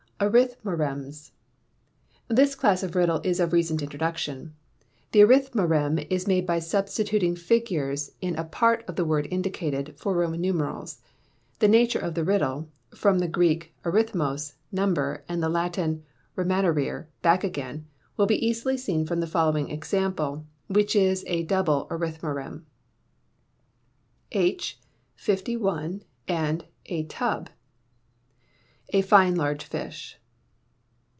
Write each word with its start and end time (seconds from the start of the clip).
Arithmorems. 0.21 1.31
This 2.27 2.53
class 2.53 2.83
of 2.83 2.95
riddle 2.95 3.21
is 3.23 3.39
of 3.39 3.51
recent 3.53 3.81
introduction. 3.81 4.53
The 5.13 5.21
Arithmorem 5.21 5.97
is 6.11 6.27
made 6.27 6.45
by 6.45 6.59
substituting 6.59 7.35
figures 7.35 8.11
in 8.21 8.35
a 8.35 8.43
part 8.43 8.85
of 8.87 8.97
the 8.97 9.03
word 9.03 9.27
indicated, 9.31 9.95
for 9.97 10.13
Roman 10.13 10.39
numerals. 10.39 10.99
The 11.57 11.67
nature 11.67 11.97
of 11.97 12.13
the 12.13 12.23
riddle 12.23 12.69
from 12.93 13.17
the 13.17 13.27
Greek 13.27 13.73
arithmos, 13.83 14.53
number, 14.71 15.23
and 15.27 15.41
the 15.41 15.49
Latin 15.49 16.03
remanere, 16.37 17.07
back 17.23 17.43
again 17.43 17.87
will 18.15 18.27
be 18.27 18.45
easily 18.45 18.77
seen 18.77 19.07
from 19.07 19.21
the 19.21 19.25
following 19.25 19.71
example, 19.71 20.45
which 20.67 20.95
is 20.95 21.23
a 21.25 21.41
double 21.41 21.87
Arithmorem: 21.89 22.65
H 24.33 24.77
51 25.15 26.03
and 26.27 26.65
a 26.85 27.05
tub 27.05 27.49
a 28.93 29.01
fine 29.01 29.33
large 29.37 29.63
fish. 29.63 30.17